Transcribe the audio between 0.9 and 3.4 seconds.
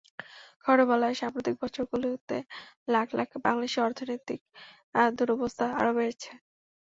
বলা হয়, সাম্প্রতিক বছরগুলোতে লাখ লাখ